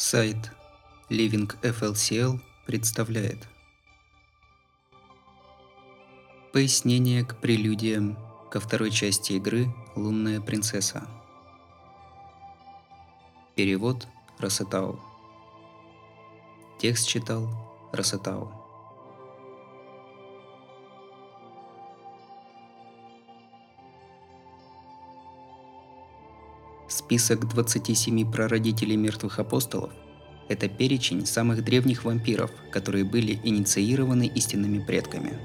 [0.00, 0.52] Сайт
[1.10, 3.48] Living FLCL представляет
[6.52, 8.16] Пояснение к прелюдиям
[8.48, 9.66] ко второй части игры
[9.96, 11.04] «Лунная принцесса».
[13.56, 14.06] Перевод
[14.38, 15.00] Росетау.
[16.78, 17.48] Текст читал
[17.92, 18.57] Росетау.
[26.98, 29.92] Список 27 прародителей мертвых апостолов–
[30.48, 35.38] это перечень самых древних вампиров, которые были инициированы истинными предками.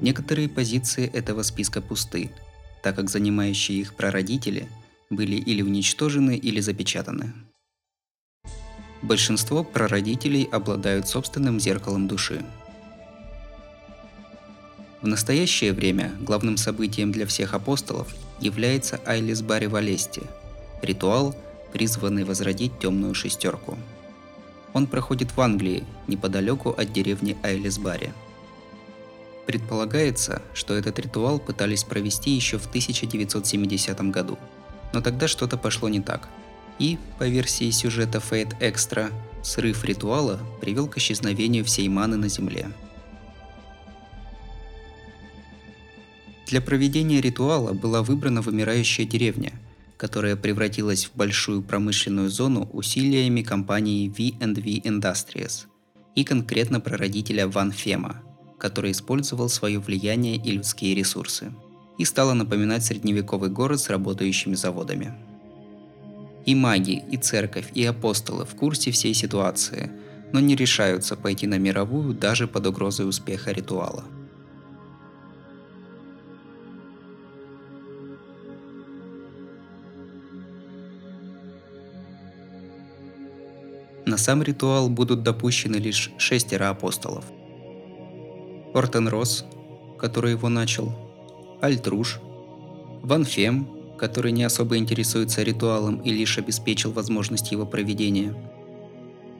[0.00, 2.30] Некоторые позиции этого списка пусты,
[2.80, 4.68] так как занимающие их прародители
[5.10, 7.34] были или уничтожены, или запечатаны.
[9.02, 12.46] Большинство прародителей обладают собственным зеркалом души.
[15.04, 18.08] В настоящее время главным событием для всех апостолов
[18.40, 20.22] является Айлис Барри Валести–
[20.80, 21.36] ритуал,
[21.74, 23.76] призванный возродить темную шестерку.
[24.72, 28.14] Он проходит в Англии, неподалеку от деревни Айлис Барри.
[29.44, 34.38] Предполагается, что этот ритуал пытались провести еще в 1970 году,
[34.94, 36.30] но тогда что-то пошло не так.
[36.78, 42.70] И, по версии сюжета Fate Extra, срыв ритуала привел к исчезновению всей маны на Земле–
[46.54, 49.54] Для проведения ритуала была выбрана вымирающая деревня,
[49.96, 55.64] которая превратилась в большую промышленную зону усилиями компании V&V Industries
[56.14, 58.22] и конкретно прародителя Ван Фема,
[58.56, 61.52] который использовал свое влияние и людские ресурсы,
[61.98, 65.12] и стала напоминать средневековый город с работающими заводами.
[66.46, 69.90] И маги, и церковь, и апостолы в курсе всей ситуации,
[70.32, 74.04] но не решаются пойти на мировую даже под угрозой успеха ритуала–
[84.14, 87.24] На сам ритуал будут допущены лишь шестеро апостолов.
[88.72, 89.44] Ортен Росс,
[89.98, 90.92] который его начал,
[91.60, 92.20] Альтруш,
[93.02, 93.68] Ван Фем,
[93.98, 98.36] который не особо интересуется ритуалом и лишь обеспечил возможность его проведения,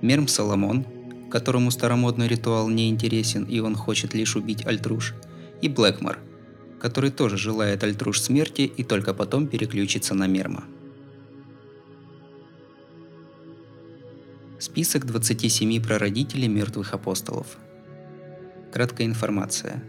[0.03, 0.84] Мерм Соломон,
[1.31, 5.15] которому старомодный ритуал не интересен и он хочет лишь убить Альтруш,
[5.62, 6.19] и Блэкмор,
[6.81, 10.65] который тоже желает Альтруш смерти и только потом переключится на Мерма.
[14.60, 17.59] Список 27 прародителей мертвых апостолов.
[18.72, 19.82] Краткая информация.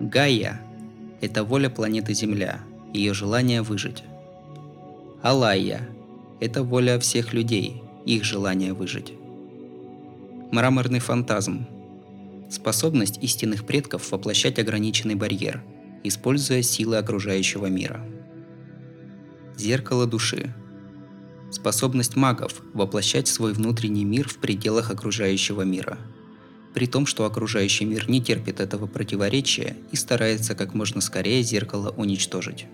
[0.00, 0.62] Гайя–
[1.20, 2.60] это воля планеты Земля,
[2.94, 4.02] ее желание выжить.
[5.20, 5.86] Алайя–
[6.40, 9.12] это воля всех людей, их желание выжить.
[10.50, 11.66] Мраморный фантазм–
[12.50, 15.62] способность истинных предков воплощать ограниченный барьер,
[16.02, 18.02] используя силы окружающего мира.
[19.58, 20.54] Зеркало души–
[21.50, 25.98] Способность магов– воплощать свой внутренний мир в пределах окружающего мира.
[26.74, 31.92] При том, что окружающий мир не терпит этого противоречия и старается как можно скорее зеркало
[31.96, 32.66] уничтожить.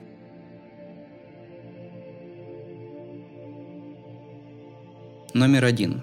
[5.33, 6.03] Номер один.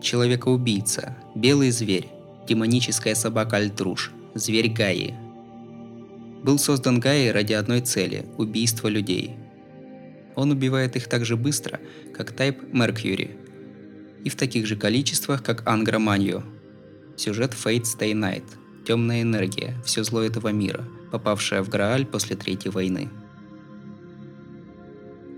[0.00, 2.08] Человека-убийца, белый зверь,
[2.48, 5.14] демоническая собака Альтруш, зверь Гаи.
[6.42, 9.36] Был создан Гаи ради одной цели– убийства людей–
[10.38, 11.80] он убивает их так же быстро,
[12.14, 13.36] как Type Mercury,
[14.22, 16.44] и в таких же количествах, как Ангра Манью.
[17.16, 18.44] Сюжет Fate Stay Night.
[18.86, 23.08] Темная энергия, все зло этого мира, попавшая в Грааль после Третьей войны.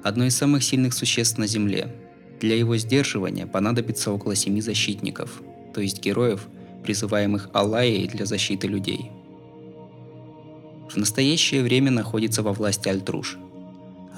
[0.05, 1.95] Одно из самых сильных существ на Земле.
[2.39, 5.41] Для его сдерживания понадобится около семи защитников,
[5.75, 6.47] то есть героев,
[6.85, 9.11] призываемых Аллаей для защиты людей.
[10.91, 13.39] В настоящее время находится во власти Альтруш–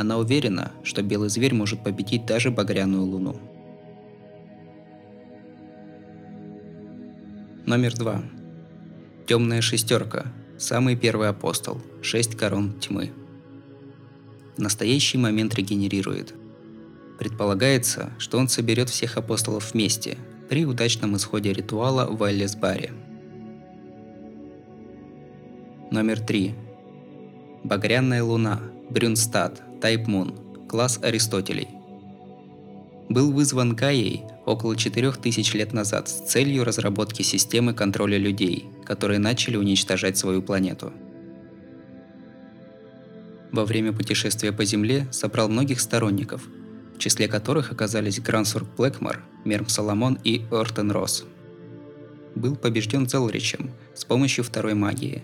[0.03, 3.37] она уверена, что белый зверь может победить даже багряную луну.
[7.65, 8.23] Номер два.
[9.27, 10.27] Темная шестерка.
[10.59, 11.81] Самый первый апостол.
[12.03, 13.13] Шесть корон тьмы.
[14.57, 16.34] В настоящий момент регенерирует.
[17.19, 22.93] Предполагается, что он соберет всех апостолов вместе при удачном исходе ритуала в Эллисбаре.
[25.93, 26.55] Номер три.
[27.63, 28.60] Багряная луна.
[28.91, 29.63] Брюнстад.
[29.83, 31.67] Type Moon, класс Аристотелей.
[33.09, 39.57] Был вызван Гаей около 4000 лет назад с целью разработки системы контроля людей, которые начали
[39.57, 40.93] уничтожать свою планету.
[43.51, 46.47] Во время путешествия по Земле собрал многих сторонников,
[46.95, 51.25] в числе которых оказались Грансург Блэкмор, Мерм Соломон и Ортен Росс.
[52.37, 55.23] Был побежден Зелричем с помощью второй магии,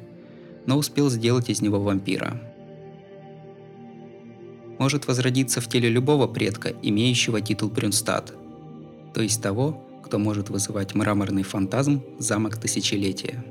[0.66, 2.42] но успел сделать из него вампира–
[4.78, 8.34] может возродиться в теле любого предка, имеющего титул Брюнстад,
[9.14, 13.44] то есть того, кто может вызывать мраморный фантазм замок тысячелетия.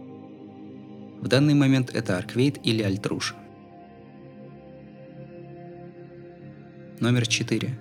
[1.22, 3.36] В данный момент это Арквейт или Альтруш.
[7.00, 7.80] Номер 4.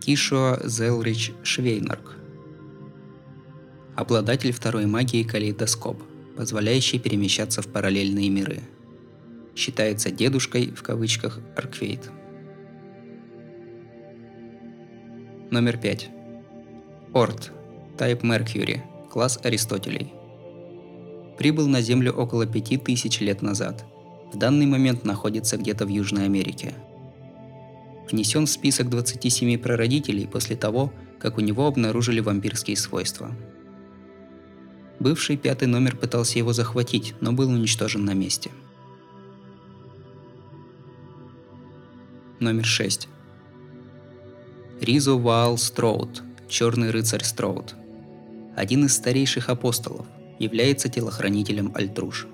[0.00, 2.16] Кишуа Зелрич Швейнарк.
[3.96, 6.02] Обладатель второй магии калейдоскоп,
[6.36, 8.60] позволяющий перемещаться в параллельные миры.
[9.54, 12.10] Считается дедушкой в кавычках Арквейт.
[15.50, 16.08] Номер 5.
[17.12, 17.52] Орт.
[17.98, 18.80] Type Mercury.
[19.10, 20.12] Класс Аристотелей.
[21.36, 23.84] Прибыл на Землю около 5000 лет назад.
[24.32, 26.74] В данный момент находится где-то в Южной Америке.
[28.10, 33.30] Внесен в список 27 прародителей после того, как у него обнаружили вампирские свойства.
[34.98, 38.50] Бывший пятый номер пытался его захватить, но был уничтожен на месте.
[42.40, 43.08] Номер 6.
[44.84, 47.74] Ризо Ваал Строуд, Черный рыцарь Строуд.
[48.54, 50.04] Один из старейших апостолов,
[50.38, 52.26] является телохранителем Альтруш.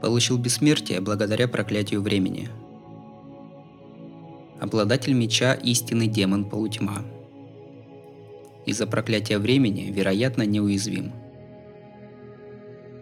[0.00, 2.48] Получил бессмертие благодаря проклятию времени.
[4.60, 7.04] Обладатель меча истинный демон полутьма.
[8.64, 11.12] Из-за проклятия времени, вероятно, неуязвим.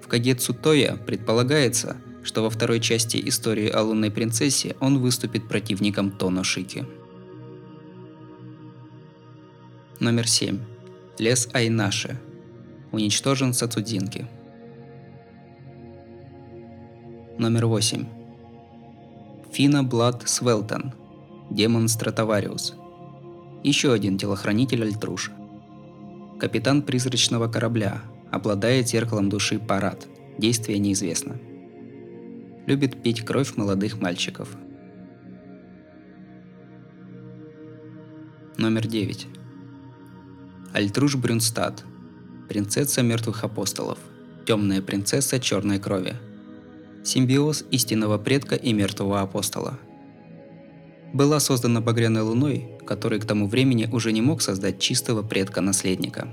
[0.02, 6.10] В Кагетсу Тоя предполагается, что во второй части истории о лунной принцессе он выступит противником
[6.10, 6.84] Тоно Шики.
[10.00, 10.58] Номер 7.
[11.18, 12.18] Лес Айнаши.
[12.90, 14.26] Уничтожен Сацудзинки.
[17.38, 18.04] Номер 8.
[19.52, 20.92] Фина Блад Свелтон.
[21.48, 22.74] Демон Стратовариус.
[23.62, 25.30] Еще один телохранитель Альтруш.
[26.40, 28.02] Капитан призрачного корабля.
[28.32, 30.08] Обладает зеркалом души Парад.
[30.38, 31.38] Действие неизвестно.
[32.66, 34.56] Любит пить кровь молодых мальчиков.
[38.58, 39.28] Номер 9.
[40.74, 41.84] Альтруш Брюнстад.
[42.48, 43.96] Принцесса мертвых апостолов.
[44.44, 46.16] Темная принцесса черной крови.
[47.04, 49.78] Симбиоз истинного предка и мертвого апостола.
[51.12, 56.26] Была создана багряной луной, который к тому времени уже не мог создать чистого предка-наследника.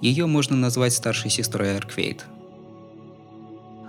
[0.00, 2.26] Ее можно назвать старшей сестрой Арквейт.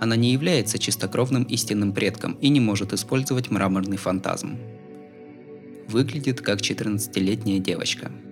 [0.00, 4.56] Она не является чистокровным истинным предком и не может использовать мраморный фантазм.
[5.88, 8.12] Выглядит как 14-летняя девочка–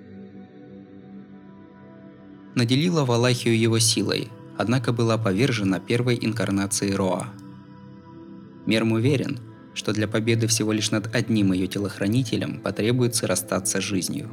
[2.55, 4.29] наделила Валахию его силой,
[4.59, 7.29] однако была повержена первой инкарнацией Роа.
[8.67, 9.39] Мерм уверен,
[9.75, 14.29] что для победы всего лишь над одним ее телохранителем потребуется расстаться с жизнью.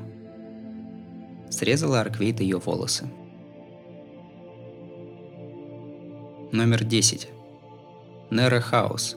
[1.50, 3.10] Срезала Арквейт ее волосы.
[6.51, 7.30] Номер 10.
[8.31, 9.16] Нера Хаус.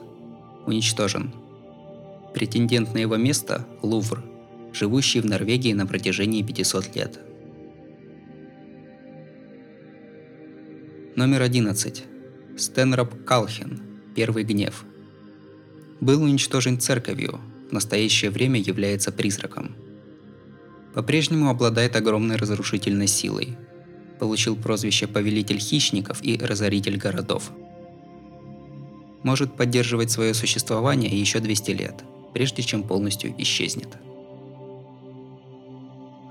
[0.65, 1.33] Уничтожен.
[2.33, 4.23] Претендент на его место– Лувр,
[4.71, 7.19] живущий в Норвегии на протяжении 500 лет–
[11.15, 12.05] Номер 11.
[12.57, 13.79] Стенроп Калхин.
[14.15, 14.83] Первый гнев.
[16.01, 17.39] Был уничтожен церковью,
[17.69, 19.75] в настоящее время является призраком.
[20.95, 23.55] По-прежнему обладает огромной разрушительной силой.
[24.19, 27.51] Получил прозвище Повелитель хищников и Разоритель городов.
[29.21, 32.03] Может поддерживать свое существование еще 200 лет,
[32.33, 33.89] прежде чем полностью исчезнет.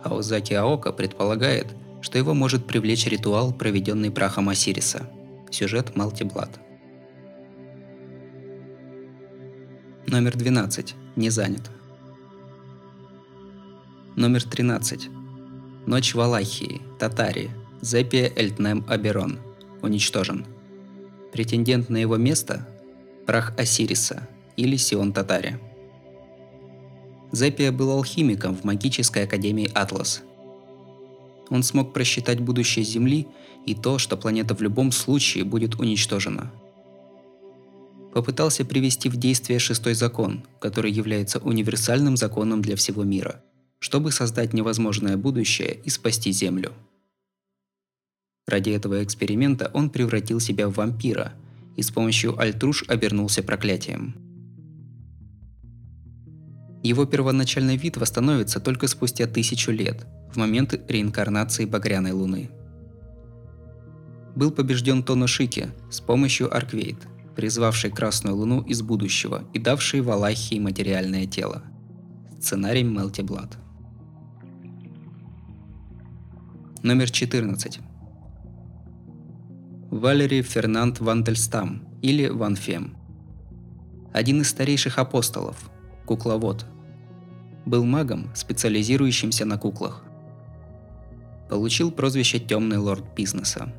[0.03, 1.69] Аозаки Аока предполагает,
[2.03, 5.09] что его может привлечь ритуал, проведенный прахом Осириса.
[5.51, 6.61] Сюжет Малтиблад.
[10.07, 10.95] Номер 12.
[11.17, 11.71] Не занят.
[14.17, 15.09] Номер 13.
[15.87, 19.39] Ночь в Алахии, Татарии, Зепия Эльтнем Аберон.
[19.81, 20.45] Уничтожен.
[21.33, 22.69] Претендент на его место–
[23.27, 25.59] прах Осириса или Сион Татари.
[27.31, 30.23] Зепия был алхимиком в магической академии Атлас–
[31.53, 33.29] он смог просчитать будущее Земли
[33.67, 36.51] и то, что планета в любом случае будет уничтожена.
[38.15, 43.43] Попытался привести в действие шестой закон, который является универсальным законом для всего мира,
[43.81, 46.73] чтобы создать невозможное будущее и спасти Землю.
[48.47, 51.35] Ради этого эксперимента он превратил себя в вампира
[51.77, 54.32] и с помощью альтруш обернулся проклятием.
[56.83, 62.51] Его первоначальный вид восстановится только спустя тысячу лет– в момент реинкарнации Багряной Луны.
[64.35, 66.97] Был побежден Тоношики с помощью Арквейт,
[67.37, 71.62] призвавший Красную Луну из будущего и давший Валахии материальное тело.
[72.41, 73.59] Сценарий Мелти Блад.
[76.83, 77.79] Номер 14.
[79.91, 82.97] Валерий Фернанд Вандельстам или Ван Фем.
[84.15, 85.71] Один из старейших апостолов,
[86.12, 86.66] кукловод.
[87.64, 90.04] Был магом, специализирующимся на куклах.
[91.49, 93.73] Получил прозвище «Темный лорд бизнеса».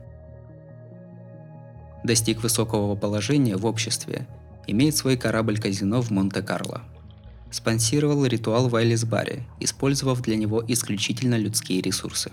[2.04, 4.28] Достиг высокого положения в обществе,
[4.66, 6.82] имеет свой корабль-казино в Монте-Карло.
[7.52, 12.32] Спонсировал ритуал в Айлисбаре, использовав для него исключительно людские ресурсы.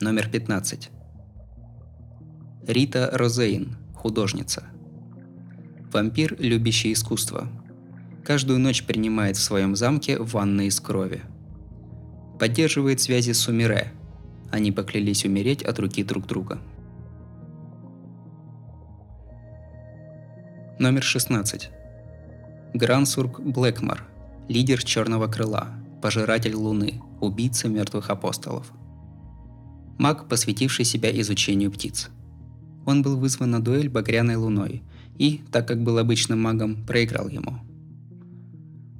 [0.00, 0.90] Номер 15.
[2.68, 4.62] Рита Розейн, художница.
[5.92, 7.48] Вампир, любящий искусство.
[8.24, 11.22] Каждую ночь принимает в своем замке ванны из крови.
[12.38, 13.92] Поддерживает связи с Умире.
[14.52, 16.60] Они поклялись умереть от руки друг друга.
[20.78, 21.70] Номер 16.
[22.74, 24.04] Грансург Блэкмор,
[24.48, 28.70] лидер Черного Крыла, пожиратель Луны, убийца мертвых апостолов.
[29.98, 32.10] Маг, посвятивший себя изучению птиц–
[32.86, 34.82] он был вызван на дуэль Багряной Луной
[35.20, 37.58] и, так как был обычным магом, проиграл ему.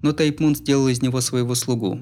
[0.02, 2.00] Но Тайпмун сделал из него своего слугу.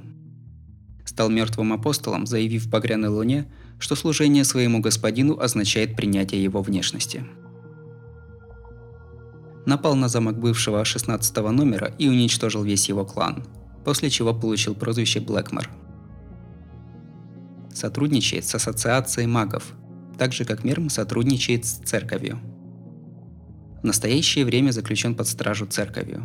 [1.05, 3.47] Стал мертвым апостолом, заявив Багряной Луне,
[3.79, 7.25] что служение своему господину означает принятие его внешности.
[9.65, 13.45] Напал на замок бывшего 16 номера и уничтожил весь его клан,
[13.85, 15.71] после чего получил прозвище Блэкмор.
[17.73, 19.75] Сотрудничает с Ассоциацией магов–
[20.19, 22.41] так же как Мерм сотрудничает с церковью.
[23.83, 26.25] В настоящее время заключен под стражу церковью.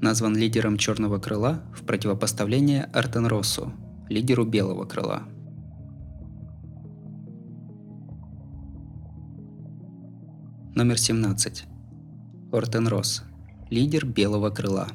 [0.00, 3.72] Назван лидером черного крыла в противопоставление Артенросу,
[4.08, 5.22] лидеру белого крыла.
[10.74, 11.64] Номер 17.
[12.52, 13.22] Ортенрос,
[13.70, 14.88] лидер белого крыла.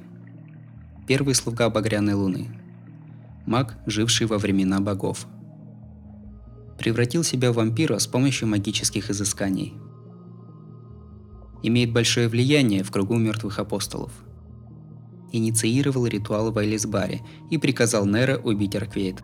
[1.08, 2.48] Первый слуга Багряной Луны.
[3.46, 5.26] Маг, живший во времена богов–
[6.80, 9.74] превратил себя в вампира с помощью магических изысканий.
[11.62, 14.12] Имеет большое влияние в кругу мертвых апостолов.
[15.32, 19.22] Инициировал ритуал в Айлисбаре и приказал Нера убить Арквейд.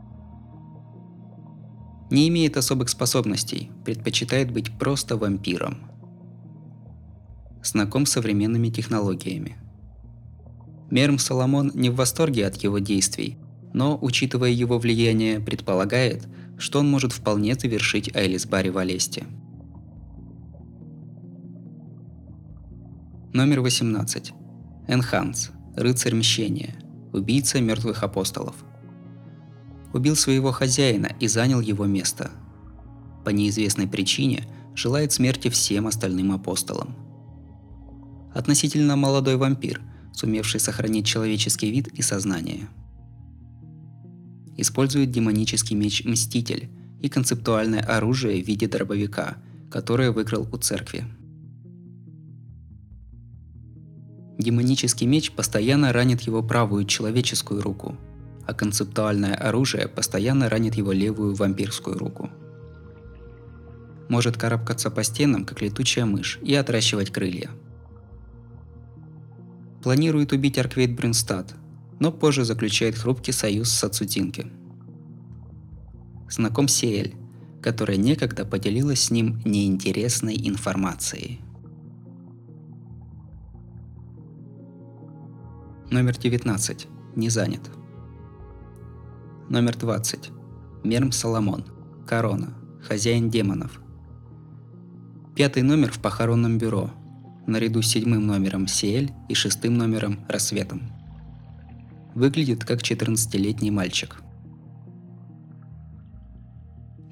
[2.12, 5.78] Не имеет особых способностей, предпочитает быть просто вампиром.
[7.64, 9.58] Знаком с современными технологиями.
[10.92, 13.38] Мерм Соломон не в восторге от его действий,
[13.74, 16.28] но, учитывая его влияние, предполагает,
[16.58, 19.26] что он может вполне завершить Айлис Барри в Алесте.
[23.36, 24.32] Номер 18.
[24.88, 25.52] Энханс.
[25.76, 26.74] Рыцарь мщения.
[27.12, 28.56] Убийца мертвых апостолов.
[29.92, 32.32] Убил своего хозяина и занял его место.
[33.26, 36.96] По неизвестной причине желает смерти всем остальным апостолам.
[38.34, 39.82] Относительно молодой вампир,
[40.14, 42.70] сумевший сохранить человеческий вид и сознание–
[44.56, 46.70] использует демонический меч Мститель
[47.02, 49.36] и концептуальное оружие в виде дробовика,
[49.70, 51.04] которое выкрал у церкви.
[54.38, 57.98] Демонический меч постоянно ранит его правую человеческую руку,
[58.46, 62.30] а концептуальное оружие постоянно ранит его левую вампирскую руку.
[64.10, 67.50] Может карабкаться по стенам, как летучая мышь, и отращивать крылья.
[69.82, 71.56] Планирует убить Арквейт Брюнстад,
[72.00, 74.48] но позже заключает хрупкий союз с Ацутинки.
[76.30, 77.16] Знаком Сиэль,
[77.62, 81.40] которая некогда поделилась с ним неинтересной информацией.
[85.92, 86.88] Номер 19.
[87.16, 87.62] Не занят.
[89.50, 90.32] Номер 20.
[90.84, 91.66] Мерм Соломон.
[92.08, 92.54] Корона.
[92.82, 93.80] Хозяин демонов.
[95.36, 96.92] Пятый номер в похоронном бюро,
[97.46, 100.82] наряду с седьмым номером Сиэль и шестым номером Рассветом
[102.16, 104.22] выглядит как 14-летний мальчик.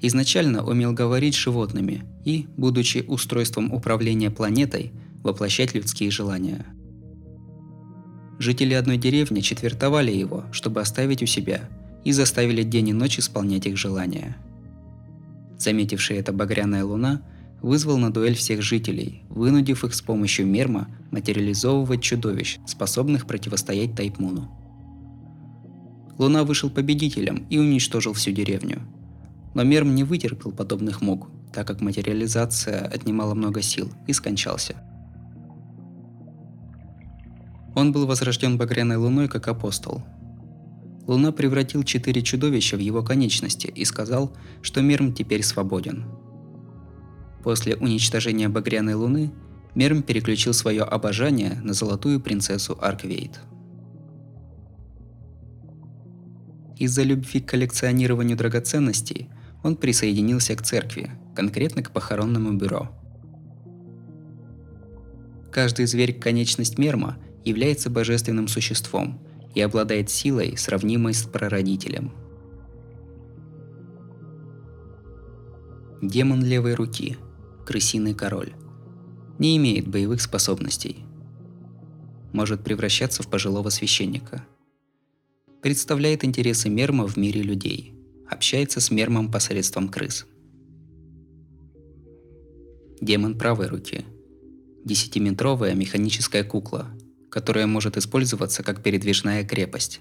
[0.00, 6.66] Изначально умел говорить животными и, будучи устройством управления планетой, воплощать людские желания.
[8.38, 11.68] Жители одной деревни четвертовали его, чтобы оставить у себя,
[12.04, 14.36] и заставили день и ночь исполнять их желания.
[15.58, 17.22] Заметившая это багряная луна
[17.62, 24.50] вызвал на дуэль всех жителей, вынудив их с помощью мерма материализовывать чудовищ, способных противостоять Тайпмуну.
[26.18, 28.82] Луна вышел победителем и уничтожил всю деревню.
[29.54, 34.76] Но Мерм не вытерпел подобных мук, так как материализация отнимала много сил и скончался.
[37.74, 40.02] Он был возрожден багряной луной как апостол.
[41.06, 46.04] Луна превратил четыре чудовища в его конечности и сказал, что Мерм теперь свободен.
[47.42, 49.32] После уничтожения багряной луны
[49.74, 53.40] Мерм переключил свое обожание на золотую принцессу Арквейт–
[56.76, 59.28] Из-за любви к коллекционированию драгоценностей
[59.62, 62.90] он присоединился к церкви, конкретно к похоронному бюро.
[65.52, 69.20] Каждый зверь конечность Мерма является божественным существом
[69.54, 72.12] и обладает силой, сравнимой с прародителем.
[76.02, 77.16] Демон левой руки,
[77.64, 78.52] крысиный король,
[79.38, 81.04] не имеет боевых способностей.
[82.32, 84.44] Может превращаться в пожилого священника.
[85.62, 87.94] Представляет интересы Мерма в мире людей.
[88.28, 90.26] Общается с Мермом посредством крыс.
[93.00, 94.04] Демон правой руки.
[94.84, 96.90] Десятиметровая механическая кукла,
[97.34, 100.00] которая может использоваться как передвижная крепость.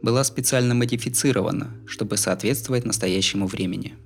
[0.00, 3.96] Была специально модифицирована, чтобы соответствовать настоящему времени.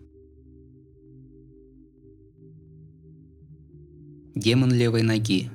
[4.35, 5.51] Демон левой ноги.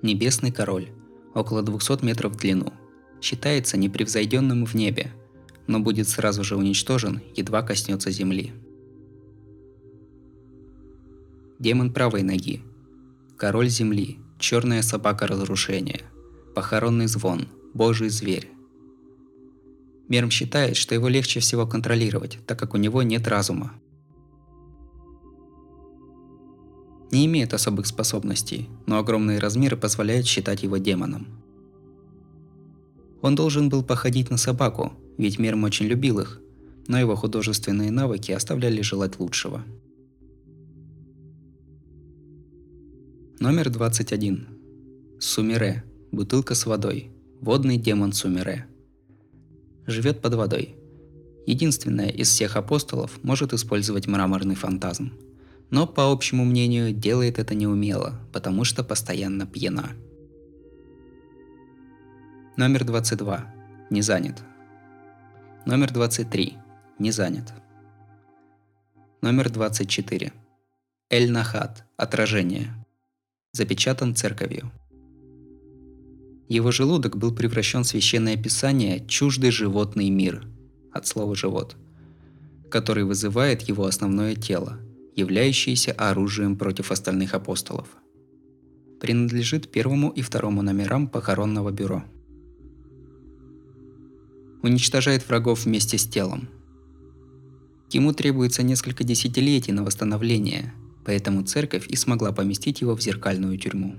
[0.00, 0.88] Небесный король.
[1.34, 2.72] Около 200 метров в длину.
[3.20, 5.12] Считается непревзойденным в небе,
[5.66, 8.54] но будет сразу же уничтожен, едва коснется земли.
[11.58, 12.62] Демон правой ноги.
[13.36, 14.18] Король земли.
[14.42, 16.00] Черная собака разрушения.
[16.56, 17.46] Похоронный звон.
[17.74, 18.50] Божий зверь.
[20.08, 23.72] Мерм считает, что его легче всего контролировать, так как у него нет разума.
[27.12, 31.28] Не имеет особых способностей, но огромные размеры позволяют считать его демоном.
[33.22, 36.40] Он должен был походить на собаку, ведь Мерм очень любил их,
[36.88, 39.62] но его художественные навыки оставляли желать лучшего–
[43.42, 45.18] Номер 21.
[45.18, 45.82] Сумире.
[46.12, 47.10] Бутылка с водой.
[47.40, 48.68] Водный демон Сумире.
[49.84, 50.76] Живет под водой.
[51.44, 55.14] Единственная из всех апостолов может использовать мраморный фантазм.
[55.70, 59.90] Но, по общему мнению, делает это неумело, потому что постоянно пьяна.
[62.56, 63.54] Номер 22.
[63.90, 64.40] Не занят.
[65.66, 66.58] Номер 23.
[67.00, 67.52] Не занят.
[69.20, 70.32] Номер 24.
[71.10, 71.84] Эль-Нахат.
[71.96, 72.72] Отражение
[73.52, 74.72] запечатан церковью.
[76.48, 80.46] Его желудок был превращен в священное писание «чуждый животный мир»
[80.90, 81.76] от слова «живот»,
[82.70, 84.78] который вызывает его основное тело,
[85.14, 87.88] являющееся оружием против остальных апостолов.
[89.00, 92.04] Принадлежит первому и второму номерам похоронного бюро.
[94.62, 96.48] Уничтожает врагов вместе с телом.
[97.90, 100.72] Ему требуется несколько десятилетий на восстановление–
[101.04, 103.96] поэтому церковь и смогла поместить его в зеркальную тюрьму.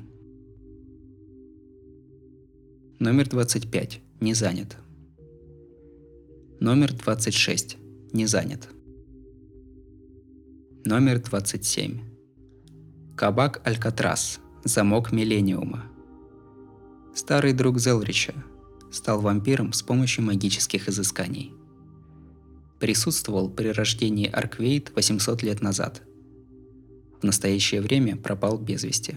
[3.00, 4.02] Номер 25.
[4.22, 4.78] Не занят.
[6.60, 7.78] Номер 26.
[8.14, 8.70] Не занят.
[10.86, 12.00] Номер 27.
[13.16, 14.40] Кабак Алькатрас.
[14.64, 15.84] Замок Миллениума.
[17.14, 18.34] Старый друг Зелрича.
[18.92, 21.52] Стал вампиром с помощью магических изысканий.
[22.80, 26.02] Присутствовал при рождении Арквейт 800 лет назад–
[27.24, 29.16] в настоящее время пропал без вести.